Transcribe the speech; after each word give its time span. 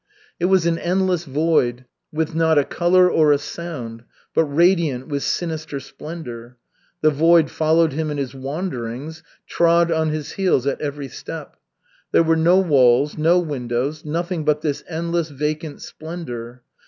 It 0.39 0.45
was 0.45 0.65
an 0.65 0.79
endless 0.79 1.25
void, 1.25 1.85
with 2.11 2.33
not 2.33 2.57
a 2.57 2.63
color 2.63 3.07
or 3.07 3.31
a 3.31 3.37
sound, 3.37 4.03
but 4.33 4.45
radiant 4.45 5.07
with 5.09 5.21
sinister 5.21 5.79
splendor. 5.79 6.57
The 7.01 7.11
void 7.11 7.51
followed 7.51 7.93
him 7.93 8.09
in 8.09 8.17
his 8.17 8.33
wanderings, 8.33 9.21
trod 9.45 9.91
on 9.91 10.09
his 10.09 10.31
heels 10.31 10.65
at 10.65 10.81
every 10.81 11.07
step. 11.07 11.55
There 12.13 12.23
were 12.23 12.35
no 12.35 12.57
walls, 12.57 13.15
no 13.15 13.37
windows, 13.37 14.03
nothing 14.03 14.43
but 14.43 14.61
this 14.61 14.83
endless 14.89 15.29
vacant 15.29 15.83
splendor. 15.83 16.63